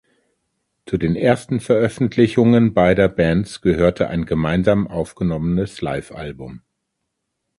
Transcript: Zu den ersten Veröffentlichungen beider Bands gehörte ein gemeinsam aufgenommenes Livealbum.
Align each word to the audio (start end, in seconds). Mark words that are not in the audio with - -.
Zu 0.87 0.97
den 0.97 1.15
ersten 1.15 1.59
Veröffentlichungen 1.59 2.73
beider 2.73 3.07
Bands 3.07 3.61
gehörte 3.61 4.07
ein 4.07 4.25
gemeinsam 4.25 4.87
aufgenommenes 4.87 5.79
Livealbum. 5.83 6.63